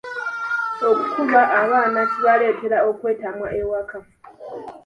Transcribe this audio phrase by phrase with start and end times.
[0.89, 3.97] Okukuba abaana kibaleetera okwetamwa ewaka.